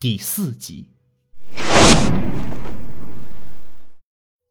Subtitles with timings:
[0.00, 0.88] 第四集。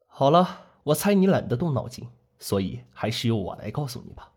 [0.06, 2.08] 好了，我猜你懒得动脑筋，
[2.38, 4.34] 所以还是由我来告诉你吧。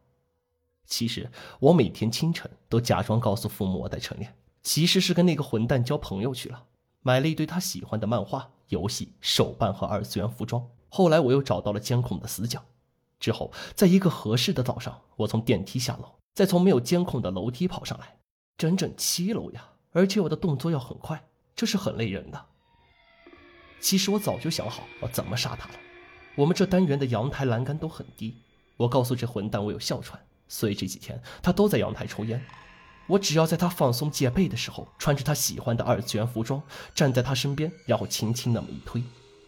[0.87, 1.30] 其实
[1.61, 6.65] 我每天清晨都假装告诉父母我在晨练，其实是跟那个混蛋交朋友去了，
[7.03, 10.67] 买了一堆他喜欢的漫画、游戏、手办和二次元服装。
[10.88, 12.65] 后来我又找到了监控的死角，
[13.21, 18.16] 之后在一个合适的早上，我从电梯下楼，再从没有监控的楼梯跑上来，
[18.56, 19.72] 整整七楼呀！
[19.93, 21.23] 而且我的动作要很快，
[21.55, 22.47] 这是很累人的。
[23.80, 25.75] 其实我早就想好要怎么杀他了。
[26.35, 28.37] 我们这单元的阳台栏杆都很低，
[28.77, 30.19] 我告诉这混蛋我有哮喘，
[30.49, 32.43] 所以这几天他都在阳台抽烟。
[33.09, 36.63] 我只要在他放松戒备的时候，穿着他喜欢的二次元服装，
[36.95, 39.02] 站在他身边，然后轻轻那么一推，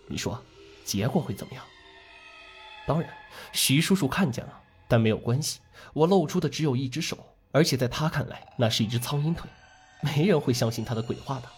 [0.08, 0.42] 你说
[0.84, 1.64] 结果会怎么样？
[2.86, 3.08] 当然，
[3.52, 5.60] 徐叔叔看见了，但没有关系，
[5.94, 7.16] 我露出的只有一只手，
[7.52, 9.48] 而且在他看来，那是一只苍蝇腿。
[10.04, 11.48] 没人会相信他的鬼话的。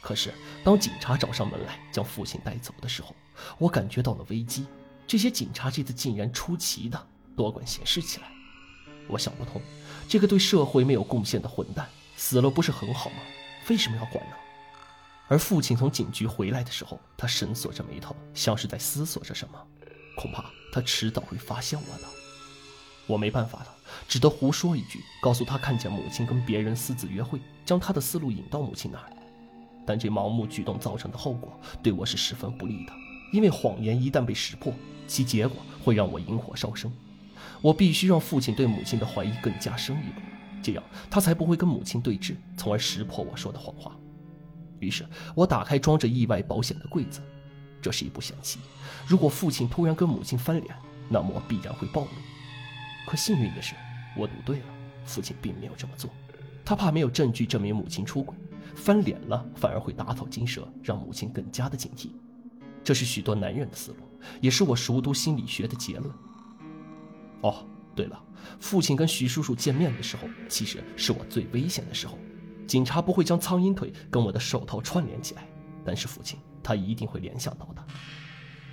[0.00, 0.34] 可是，
[0.64, 3.14] 当警察找上门来将父亲带走的时候，
[3.58, 4.66] 我感觉到了危机。
[5.06, 7.06] 这些警察这次竟然出奇的
[7.36, 8.26] 多管闲事起来。
[9.08, 9.60] 我想不通，
[10.08, 13.16] 这个对社会没有贡献的混蛋死了不是很好吗？
[13.68, 14.36] 为什么要管呢？
[15.28, 19.66] 而父亲从警局回来的时候，他深锁着眉头，像是在思索着什么。
[20.16, 22.21] 恐怕他迟早会发现我的。
[23.06, 23.66] 我没办法了。
[24.08, 29.12] 只得胡说一句，告诉他看见母亲跟别人私自约会，将他的思路引到母亲那儿。
[29.84, 32.92] 但这盲目举动造成的后果对我是十分不利的，
[33.32, 34.72] 因为谎言一旦被识破，
[35.06, 36.90] 其结果会让我引火烧身。
[37.60, 40.20] 我必须让父亲对母亲的怀疑更加深一步，
[40.62, 43.94] 这样他才不会跟母亲对峙，从而识破我说的谎话。
[44.78, 47.20] 于是我打开装着意外保险的柜子，
[47.80, 48.58] 这是一步险棋。
[49.06, 50.74] 如果父亲突然跟母亲翻脸，
[51.08, 52.08] 那么我必然会暴露。
[53.12, 53.74] 可幸运的是，
[54.16, 54.64] 我赌对了，
[55.04, 56.10] 父亲并没有这么做。
[56.64, 58.34] 他怕没有证据证明母亲出轨，
[58.74, 62.12] 翻脸了反而会打草惊蛇，让母亲更加的警惕。
[62.82, 63.98] 这是许多男人的思路，
[64.40, 66.10] 也是我熟读心理学的结论。
[67.42, 68.18] 哦，对了，
[68.58, 72.16] 父亲跟徐叔叔见面的时候，其实是我最危险的时候。
[72.66, 75.46] 警察不会将苍蝇腿跟我的手套串联起来，
[75.84, 77.84] 但是父亲他一定会联想到的。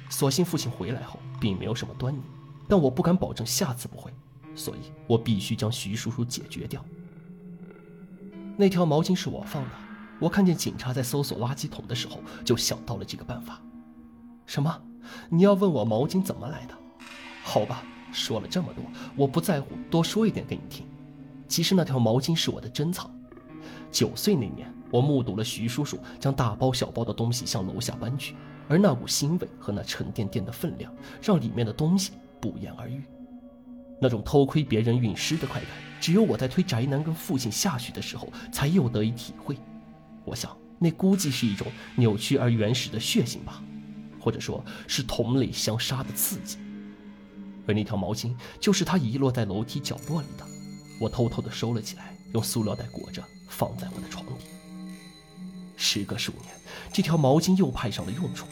[0.09, 2.21] 所幸父亲回来后，并没有什么端倪。
[2.69, 4.13] 但我不敢保证下次不会，
[4.59, 6.83] 所以我必须将徐叔叔解决掉。
[8.57, 9.69] 那条毛巾是我放的，
[10.19, 13.61] 我看见警察在搜索垃圾桶的时候就想到了这个办法。
[14.45, 14.81] 什么？
[15.29, 16.73] 你要问我毛巾怎么来的？
[17.41, 18.83] 好吧，说了这么多，
[19.15, 20.85] 我不在乎，多说一点给你听。
[21.47, 23.09] 其实那条毛巾是我的珍藏。
[23.89, 28.35] 九岁那年，我目睹了徐叔叔将大包小包的东西向楼下搬去，
[28.67, 32.11] 而那股腥味和那沉甸甸的分量，让里面的东西。
[32.41, 33.03] 不言而喻，
[34.01, 39.57] 那种偷窥别人运尸的快感，只有我在推宅男跟父亲下去的时候才又得以体会。
[40.25, 43.61] 我想，那估计是一种扭曲而原始的血腥吧，
[44.19, 46.57] 或者说是同类相杀的刺激。
[47.67, 50.45] 而那条毛巾就是他遗落在楼梯角落里的，
[50.99, 54.45] 我偷偷的收了起来，用塑料袋裹着，放在我的床底。
[55.75, 56.53] 时隔数年，
[56.91, 58.45] 这条毛巾又派上了用处。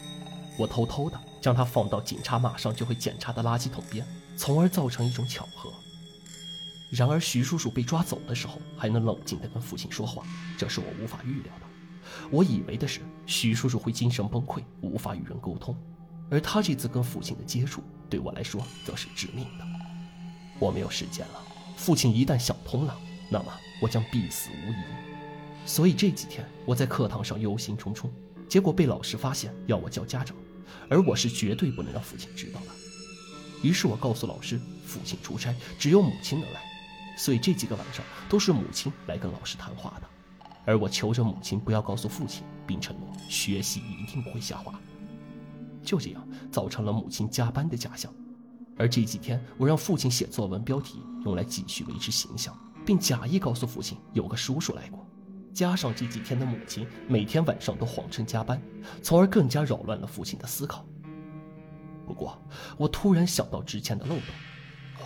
[0.58, 4.06] 我偷偷的将它放到警察马上就会检查的垃圾桶边，
[4.38, 5.72] 从而造成一种巧合。
[6.90, 10.24] 然而徐叔叔被抓走的时候还能冷静的跟父亲说话，
[10.56, 11.66] 这是我无法预料的。
[12.30, 15.76] 我以为的是徐叔叔会精神崩溃，无法与人沟通，
[16.30, 19.66] 而他这次跟父亲的接触对我来说则是致命的。
[20.58, 21.42] 我没有时间了，
[21.76, 22.96] 父亲一旦想通了，
[23.30, 24.76] 那么我将必死无疑。
[25.66, 28.08] 所以这几天我在课堂上忧心忡忡，
[28.48, 30.34] 结果被老师发现，要我叫家长。
[30.88, 32.87] 而我是绝对不能让父亲知道的。
[33.62, 36.60] 于是我告诉老师，父亲出差，只有母亲能来，
[37.16, 40.08] 所以这几个晚上都是母亲来跟老师谈话的。
[40.64, 44.78] 而我求着母亲不要告诉父亲，并承诺学习一定不会下滑。
[45.82, 48.12] 就这样，造成了母亲加班的假象。
[48.76, 55.04] 而这几天，我让父亲写作文标题，用来继续维持形象，并假意告诉父亲有个叔叔来过。
[55.54, 58.62] 加上这几天的母亲每天晚上都谎称加班，
[59.02, 60.86] 从而更加扰乱了父亲的思考。
[62.08, 62.40] 不过，
[62.78, 64.24] 我突然想到之前的漏洞，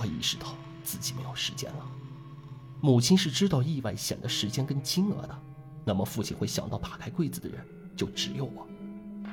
[0.01, 0.55] 我意识到
[0.85, 1.85] 自己没有时间了。
[2.81, 5.37] 母亲是知道意外险的时间跟金额的，
[5.85, 7.67] 那么父亲会想到打开柜子的人
[7.97, 8.65] 就只有我。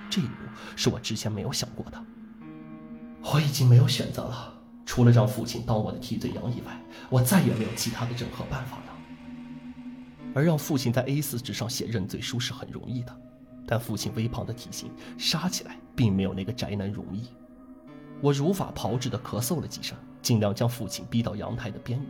[0.10, 0.34] 这一步
[0.76, 2.04] 是我之前没有想过的。
[3.22, 4.52] 我已经没有选择了，
[4.84, 8.84] 除了让父亲当我的替罪羊以外，我再也没有其他的任何办法了。
[10.34, 13.22] 而让父亲在 A4 纸上写认罪书是很容易的，
[13.68, 17.30] 但父亲微胖的体型杀起来并没有那个宅男容易。
[18.22, 22.10] 我如法炮制的咳嗽了几声，尽量将父亲逼到阳台的边缘。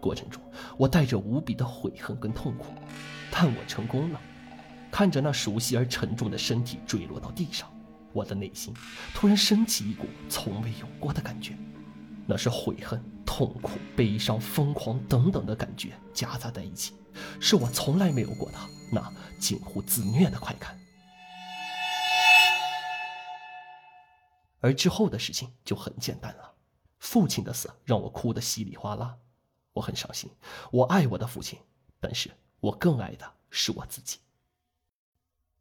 [0.00, 0.42] 过程中，
[0.76, 2.66] 我带着无比的悔恨跟痛苦，
[3.30, 4.20] 但我成功了。
[4.90, 7.66] 看着那熟悉而沉重的身体坠落到地上，
[8.12, 8.74] 我的内心
[9.14, 11.56] 突然升起一股从未有过的感觉，
[12.26, 16.92] 那是悔恨、痛苦、悲伤、疯狂等等的感觉夹杂在一起，
[17.40, 18.58] 是我从来没有过的
[18.92, 20.76] 那近乎自虐的快感。
[24.62, 26.54] 而之后的事情就很简单了，
[27.00, 29.18] 父亲的死让我哭得稀里哗啦，
[29.72, 30.30] 我很伤心。
[30.70, 31.58] 我爱我的父亲，
[31.98, 32.30] 但是
[32.60, 34.18] 我更爱的是我自己。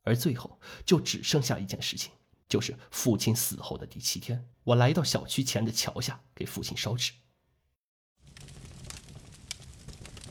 [0.03, 2.11] 而最后就只剩下一件事情，
[2.47, 7.11] 就是父亲死后的第七天，我来到小区前的桥下给父亲烧纸。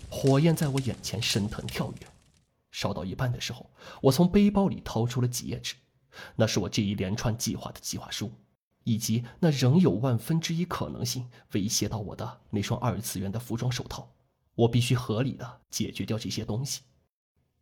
[0.08, 2.06] 火焰在我眼前升腾跳跃，
[2.70, 3.68] 烧到一半的时候，
[4.02, 5.74] 我从背包里掏出了几页纸，
[6.36, 8.32] 那是我这一连串计划的计划书。
[8.84, 14.10] 以及那仍有万分之一可能性威胁到我的那双二次元的服装手套，
[14.54, 16.82] 我必须合理的解决掉这些东西。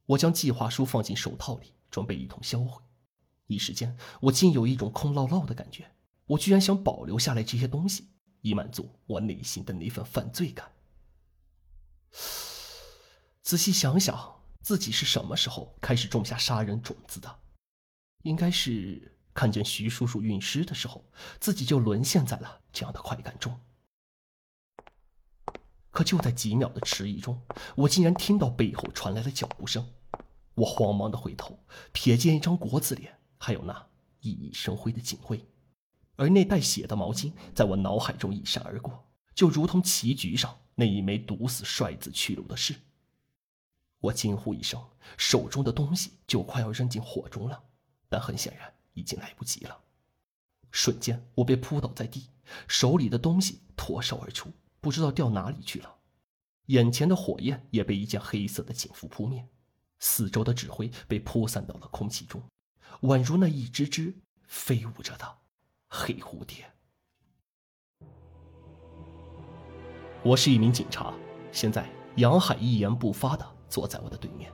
[0.07, 2.83] 我将计划书放进手套里，准备一同销毁。
[3.47, 5.91] 一时间，我竟有一种空落落的感觉。
[6.27, 8.09] 我居然想保留下来这些东西，
[8.43, 10.71] 以满足我内心的那份犯罪感。
[13.43, 17.39] 仔细想想，自己是什么时候开始种下杀人种子的？
[18.23, 19.18] 应该是……
[19.39, 21.05] 看见徐叔叔运尸的时候，
[21.39, 23.57] 自己就沦陷在了这样的快感中。
[25.93, 27.41] 可就在几秒的迟疑中，
[27.77, 29.89] 我竟然听到背后传来了脚步声。
[30.57, 31.57] 我慌忙的回头，
[31.95, 33.87] 瞥见一张国字脸，还有那
[34.23, 35.49] 熠熠生辉的警徽，
[36.17, 39.07] 而那带血的毛巾在我脑海中一闪而过，
[39.37, 42.75] 就如同棋局上那一枚毒死帅子去路的士。
[44.01, 44.85] 我惊呼一声，
[45.17, 47.63] 手中的东西就快要扔进火中了，
[48.09, 48.75] 但很显然。
[48.99, 49.81] 已经来不及了，
[50.73, 52.29] 瞬间我被扑倒在地，
[52.67, 54.51] 手里的东西脱手而出，
[54.81, 55.95] 不知道掉哪里去了。
[56.67, 59.47] 眼前的火焰也被一件黑色的警服扑灭，
[60.01, 62.43] 四周的纸灰被扑散到了空气中，
[63.03, 64.15] 宛如那一只只
[64.49, 65.39] 飞舞着的
[65.89, 66.71] 黑蝴蝶。
[70.25, 71.15] 我是一名警察，
[71.53, 74.53] 现在杨海一言不发的坐在我的对面，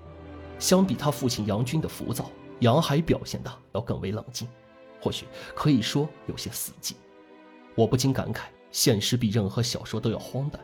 [0.58, 2.30] 相比他父亲杨军的浮躁。
[2.60, 4.48] 杨海表现的要更为冷静，
[5.00, 6.94] 或许可以说有些死寂。
[7.74, 10.60] 我不禁感慨，现实比任何小说都要荒诞。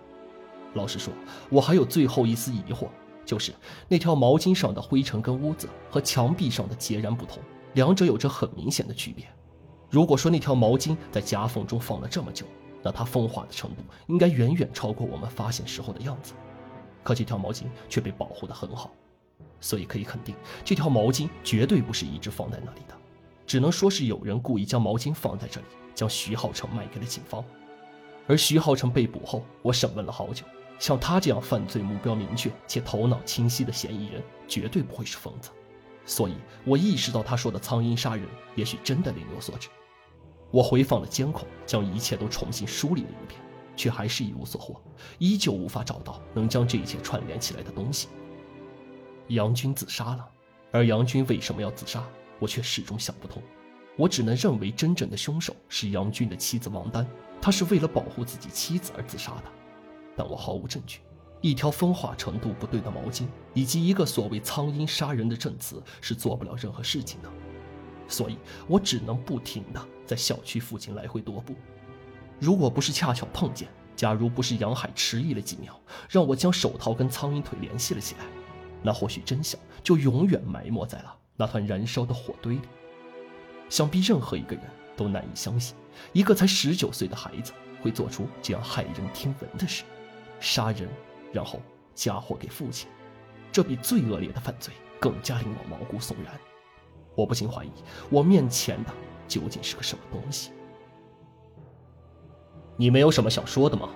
[0.74, 1.12] 老实说，
[1.50, 2.88] 我还有最后一丝疑惑，
[3.24, 3.52] 就是
[3.88, 7.42] 那条毛巾上的灰尘跟污渍和墙壁上的截然不同，
[7.74, 9.26] 两者有着很明显的区别。
[9.90, 12.46] 如果说那条毛巾在夹缝中放了这么久，
[12.82, 16.32] 那它风化的程度应该远远超过我们发现时候的样子。
[17.02, 18.92] 可这条毛巾却被保护得很好。
[19.60, 20.34] 所以可以肯定，
[20.64, 22.94] 这条毛巾绝对不是一直放在那里的，
[23.46, 27.44] 只能说是有人故意将毛巾放在这里，将徐浩成卖给了警方。
[28.26, 30.44] 而徐浩成被捕后，我审问了好久，
[30.78, 35.50] 像他这样犯罪目标明确且头脑清晰的嫌疑人，绝对不会是疯子。
[36.06, 36.34] 所以
[36.64, 39.68] 我意识到他说的苍蝇杀人，也许真的另有所指。
[40.50, 43.40] 我回放了监控，将一切都重新梳理了一遍，
[43.76, 44.80] 却还是一无所获，
[45.18, 48.08] 依旧无法找到能将这一切串联起来的东西。
[49.30, 50.28] 杨军自杀了，
[50.72, 52.04] 而杨军为什么要自杀，
[52.40, 53.40] 我却始终想不通。
[53.96, 57.06] 我只能认为，真正的凶手是杨军的妻子王丹，
[57.40, 59.44] 他是为了保护自己妻子而自杀的。
[60.16, 61.00] 但我毫无证据，
[61.40, 67.28] 一条风化程度不对的毛巾，以及一个所谓“苍蝇杀人”的证词，是做不了任何事情的。
[68.08, 71.54] 所以我只能不停地在小区附近来回踱步。
[72.40, 78.24] 如果不是恰巧碰见，假如不是杨海迟疑了几秒，让我将手套跟苍蝇腿联系了起来。
[78.82, 82.62] 那或许真相就永远埋没在了那团燃烧的火堆里。
[83.68, 84.64] 想必任何一个人
[84.96, 85.76] 都难以相信，
[86.12, 89.84] 一个才十九岁的孩子会做出这样骇人听闻的事，
[90.40, 90.88] 杀人，
[91.32, 91.60] 然后
[91.94, 92.88] 嫁祸给父亲。
[93.52, 96.38] 这比最恶劣的犯罪更加令我毛骨悚然。
[97.14, 97.70] 我不禁怀疑，
[98.10, 98.90] 我面前的
[99.26, 100.50] 究竟是个什么东西？
[102.76, 103.88] 你没有什么想说的吗？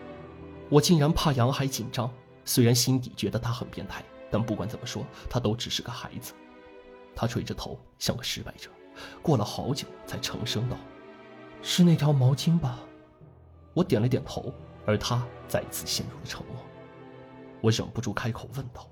[0.68, 2.10] 我竟然怕杨海紧张，
[2.44, 4.04] 虽然心底觉得他很变态。
[4.34, 6.32] 但不管怎么说，他都只是个孩子。
[7.14, 8.68] 他垂着头，像个失败者。
[9.22, 10.76] 过了好久，才沉声道
[11.62, 12.80] ：“是那条毛巾吧？”
[13.74, 14.52] 我点了点头，
[14.84, 16.56] 而他再次陷入了沉默。
[17.60, 18.90] 我忍不住开口问道：“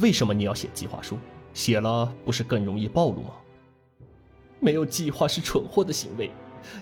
[0.00, 1.18] 为什么你要写计划书？
[1.52, 3.32] 写了不是更容易暴露吗？”
[4.60, 6.30] 没有计划是蠢货的行为，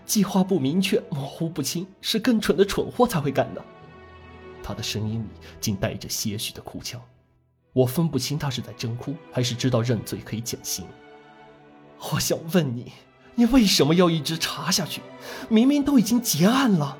[0.06, 3.64] 计划不明确、模糊不清，是更蠢的蠢货才会干的。
[4.62, 5.28] 他的声音里
[5.60, 7.02] 竟带着些许的哭腔。
[7.72, 10.86] 我分不清他是在真哭，还是知道认罪可以减刑。
[12.12, 12.92] 我想问你，
[13.34, 15.00] 你为什么要一直查下去？
[15.48, 16.98] 明明都已经结案了。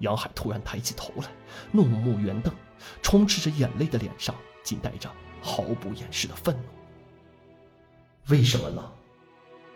[0.00, 1.26] 杨海突然抬起头来，
[1.72, 2.54] 怒目圆瞪，
[3.02, 6.62] 充斥着眼泪的脸上竟带着毫不掩饰的愤怒。
[8.28, 8.92] 为什么呢？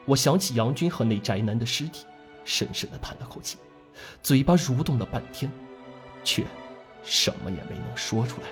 [0.05, 2.07] 我想起杨军和那宅男的尸体，
[2.45, 3.59] 深深的叹了口气，
[4.23, 5.50] 嘴巴蠕动了半天，
[6.23, 6.45] 却
[7.02, 8.49] 什么也没能说出来。